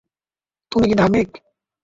তুমি 0.71 0.85
কি 0.89 0.95
ধার্মিক? 0.95 1.29